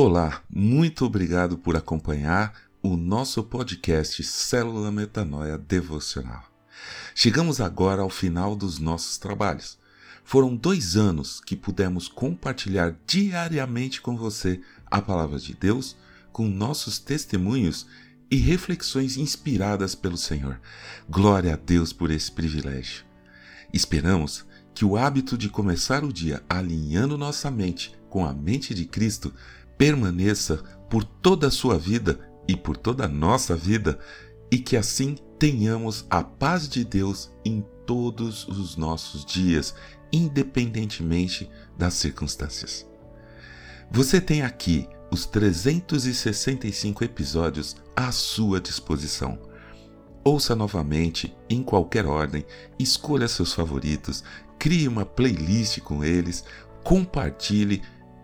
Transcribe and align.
Olá, 0.00 0.44
muito 0.48 1.04
obrigado 1.04 1.58
por 1.58 1.76
acompanhar 1.76 2.54
o 2.80 2.96
nosso 2.96 3.42
podcast 3.42 4.22
Célula 4.22 4.92
Metanoia 4.92 5.58
Devocional. 5.58 6.44
Chegamos 7.16 7.60
agora 7.60 8.02
ao 8.02 8.08
final 8.08 8.54
dos 8.54 8.78
nossos 8.78 9.18
trabalhos. 9.18 9.76
Foram 10.22 10.54
dois 10.54 10.96
anos 10.96 11.40
que 11.40 11.56
pudemos 11.56 12.06
compartilhar 12.06 12.96
diariamente 13.08 14.00
com 14.00 14.16
você 14.16 14.60
a 14.86 15.02
palavra 15.02 15.36
de 15.36 15.52
Deus, 15.52 15.96
com 16.30 16.46
nossos 16.46 17.00
testemunhos 17.00 17.84
e 18.30 18.36
reflexões 18.36 19.16
inspiradas 19.16 19.96
pelo 19.96 20.16
Senhor. 20.16 20.60
Glória 21.10 21.54
a 21.54 21.56
Deus 21.56 21.92
por 21.92 22.12
esse 22.12 22.30
privilégio. 22.30 23.04
Esperamos 23.74 24.46
que 24.72 24.84
o 24.84 24.96
hábito 24.96 25.36
de 25.36 25.48
começar 25.48 26.04
o 26.04 26.12
dia 26.12 26.40
alinhando 26.48 27.18
nossa 27.18 27.50
mente 27.50 27.98
com 28.08 28.24
a 28.24 28.32
mente 28.32 28.72
de 28.72 28.84
Cristo 28.84 29.34
permaneça 29.78 30.56
por 30.90 31.04
toda 31.04 31.46
a 31.46 31.50
sua 31.50 31.78
vida 31.78 32.18
e 32.46 32.56
por 32.56 32.76
toda 32.76 33.04
a 33.04 33.08
nossa 33.08 33.56
vida, 33.56 33.98
e 34.50 34.58
que 34.58 34.76
assim 34.76 35.16
tenhamos 35.38 36.04
a 36.10 36.22
paz 36.22 36.68
de 36.68 36.84
Deus 36.84 37.30
em 37.44 37.64
todos 37.86 38.46
os 38.48 38.76
nossos 38.76 39.24
dias, 39.24 39.74
independentemente 40.12 41.48
das 41.76 41.94
circunstâncias. 41.94 42.86
Você 43.90 44.20
tem 44.20 44.42
aqui 44.42 44.88
os 45.10 45.24
365 45.24 47.04
episódios 47.04 47.76
à 47.96 48.12
sua 48.12 48.60
disposição. 48.60 49.38
Ouça 50.24 50.54
novamente, 50.54 51.34
em 51.48 51.62
qualquer 51.62 52.04
ordem, 52.04 52.44
escolha 52.78 53.28
seus 53.28 53.54
favoritos, 53.54 54.22
crie 54.58 54.88
uma 54.88 55.06
playlist 55.06 55.80
com 55.80 56.04
eles, 56.04 56.44
compartilhe 56.84 57.80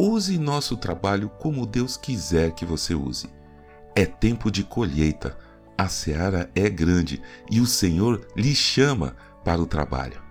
Use 0.00 0.38
nosso 0.38 0.76
trabalho 0.76 1.28
como 1.28 1.66
Deus 1.66 1.96
quiser 1.96 2.52
que 2.52 2.64
você 2.64 2.94
use. 2.94 3.28
É 3.96 4.06
tempo 4.06 4.48
de 4.48 4.62
colheita, 4.62 5.36
a 5.76 5.88
seara 5.88 6.48
é 6.54 6.70
grande 6.70 7.20
e 7.50 7.60
o 7.60 7.66
Senhor 7.66 8.24
lhe 8.36 8.54
chama 8.54 9.16
para 9.44 9.60
o 9.60 9.66
trabalho. 9.66 10.22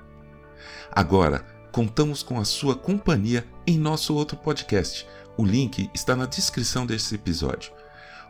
Agora, 0.89 1.45
contamos 1.73 2.23
com 2.23 2.39
a 2.39 2.45
sua 2.45 2.77
companhia 2.77 3.45
em 3.67 3.77
nosso 3.77 4.15
outro 4.15 4.37
podcast. 4.37 5.05
O 5.37 5.43
link 5.43 5.89
está 5.93 6.15
na 6.15 6.25
descrição 6.25 6.85
desse 6.85 7.15
episódio. 7.15 7.73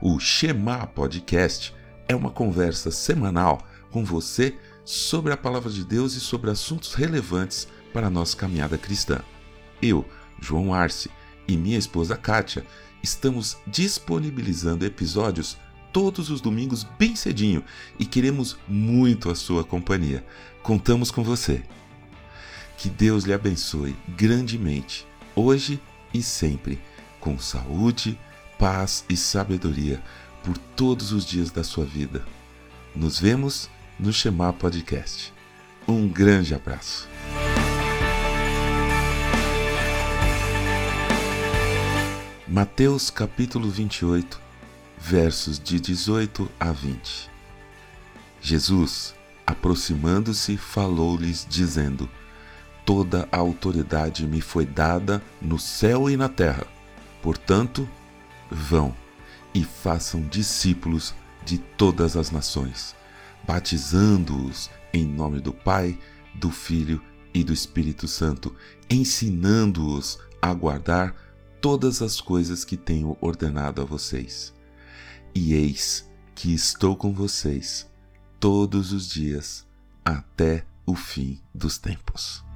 O 0.02 0.20
Shema 0.20 0.88
Podcast 0.88 1.72
é 2.08 2.16
uma 2.16 2.31
conversa 2.31 2.89
semanal 2.89 3.59
com 3.92 4.04
você 4.04 4.58
sobre 4.83 5.33
a 5.33 5.38
palavra 5.38 5.70
de 5.70 5.86
Deus 5.86 6.16
e 6.16 6.20
sobre 6.20 6.50
assuntos 6.50 6.95
relevantes 6.95 7.67
para 7.94 8.08
a 8.08 8.09
nossa 8.09 8.36
caminhada 8.36 8.78
cristã. 8.78 9.20
Eu, 9.80 10.04
João 10.42 10.73
Arce, 10.73 11.11
e 11.48 11.56
minha 11.56 11.78
esposa 11.78 12.16
Kátia 12.16 12.66
estamos 13.02 13.58
disponibilizando 13.66 14.86
episódios 14.86 15.58
todos 15.92 16.30
os 16.30 16.42
domingos 16.42 16.84
bem 16.84 17.16
cedinho 17.16 17.64
e 17.98 18.06
queremos 18.06 18.58
muito 18.67 19.30
a 19.30 19.36
sua 19.36 19.64
companhia. 19.64 20.26
Contamos 20.62 21.09
com 21.09 21.23
você. 21.23 21.64
Que 22.78 22.89
Deus 22.89 23.23
lhe 23.23 23.34
abençoe 23.34 23.95
grandemente, 24.09 25.08
hoje 25.36 25.80
e 26.14 26.22
sempre, 26.22 26.80
com 27.20 27.39
saúde, 27.39 28.20
paz 28.59 29.04
e 29.09 29.17
sabedoria 29.17 30.02
por 30.44 30.58
todos 30.58 31.11
os 31.11 31.26
dias 31.26 31.50
da 31.50 31.64
sua 31.64 31.86
vida. 31.86 32.23
Nos 32.95 33.20
vemos 33.20 33.70
no 34.00 34.14
Chamar 34.14 34.54
Podcast. 34.54 35.34
Um 35.88 36.08
grande 36.08 36.54
abraço. 36.54 37.08
Mateus 42.58 43.11
capítulo 43.11 43.69
28, 43.69 44.41
versos 44.97 45.59
de 45.59 45.80
18 45.80 46.50
a 46.59 46.72
20. 46.72 47.30
Jesus, 48.41 49.14
aproximando-se, 49.45 50.58
falou-lhes, 50.58 51.45
dizendo: 51.48 52.09
Toda 52.83 53.30
a 53.32 53.37
autoridade 53.37 54.26
me 54.26 54.42
foi 54.42 54.65
dada 54.65 55.21
no 55.39 55.59
céu 55.59 56.09
e 56.09 56.17
na 56.17 56.27
terra. 56.27 56.65
Portanto, 57.21 57.87
vão 58.49 58.92
e 59.53 59.64
façam 59.64 60.21
discípulos 60.21 61.14
de 61.45 61.59
todas 61.59 62.17
as 62.17 62.32
nações, 62.32 62.95
batizando-os 63.45 64.71
em 64.92 65.05
nome 65.05 65.39
do 65.42 65.53
Pai, 65.53 65.95
do 66.33 66.49
Filho 66.49 66.99
e 67.36 67.43
do 67.43 67.53
Espírito 67.53 68.08
Santo, 68.08 68.55
ensinando-os 68.89 70.17
a 70.42 70.52
guardar 70.55 71.27
todas 71.62 72.02
as 72.02 72.22
coisas 72.22 72.64
que 72.64 72.78
tenho 72.78 73.18
ordenado 73.22 73.82
a 73.82 73.86
vocês. 73.86 74.54
E 75.34 75.54
eis 75.54 76.10
que 76.36 76.54
estou 76.54 76.95
com 76.95 77.14
vocês 77.14 77.90
todos 78.40 78.94
os 78.94 79.10
dias 79.10 79.66
até 80.06 80.66
o 80.86 80.95
fim 80.95 81.42
dos 81.54 81.78
tempos. 81.78 82.46